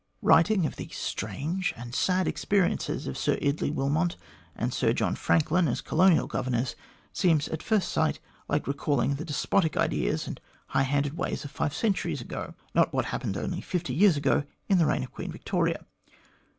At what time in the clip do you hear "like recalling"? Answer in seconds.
8.49-9.13